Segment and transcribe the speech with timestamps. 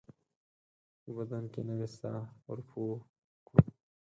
[1.01, 2.83] په بدن کې نوې ساه ورپو
[3.47, 3.63] کړو